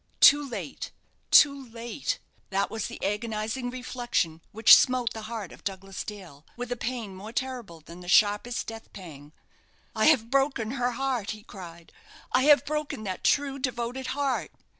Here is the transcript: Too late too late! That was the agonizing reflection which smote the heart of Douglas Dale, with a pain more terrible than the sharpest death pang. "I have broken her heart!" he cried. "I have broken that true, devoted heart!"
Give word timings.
Too 0.19 0.43
late 0.49 0.91
too 1.29 1.63
late! 1.69 2.17
That 2.49 2.71
was 2.71 2.87
the 2.87 2.99
agonizing 3.05 3.69
reflection 3.69 4.41
which 4.51 4.75
smote 4.75 5.13
the 5.13 5.21
heart 5.29 5.51
of 5.51 5.63
Douglas 5.63 6.03
Dale, 6.03 6.43
with 6.57 6.71
a 6.71 6.75
pain 6.75 7.13
more 7.15 7.31
terrible 7.31 7.81
than 7.81 7.99
the 7.99 8.07
sharpest 8.07 8.65
death 8.65 8.91
pang. 8.93 9.31
"I 9.95 10.05
have 10.05 10.31
broken 10.31 10.71
her 10.71 10.93
heart!" 10.93 11.29
he 11.37 11.43
cried. 11.43 11.91
"I 12.31 12.45
have 12.45 12.65
broken 12.65 13.03
that 13.03 13.23
true, 13.23 13.59
devoted 13.59 14.07
heart!" 14.07 14.49